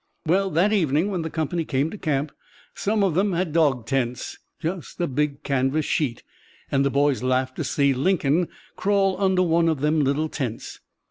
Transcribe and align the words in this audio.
"Well, 0.25 0.49
that 0.49 0.73
evening 0.73 1.11
when 1.11 1.21
the 1.21 1.29
company 1.29 1.63
came 1.63 1.91
to 1.91 1.95
camp, 1.99 2.31
some 2.73 3.03
of 3.03 3.13
them 3.13 3.33
had 3.33 3.53
dog 3.53 3.85
tents 3.85 4.39
just 4.59 4.99
a 4.99 5.05
big 5.05 5.43
canvas 5.43 5.85
sheet 5.85 6.23
and 6.71 6.83
the 6.83 6.89
boys 6.89 7.21
laughed 7.21 7.55
to 7.57 7.63
see 7.63 7.93
Lincoln 7.93 8.47
crawl 8.75 9.15
under 9.21 9.43
one 9.43 9.69
of 9.69 9.81
them 9.81 9.99
little 10.03 10.27
tents. 10.27 10.79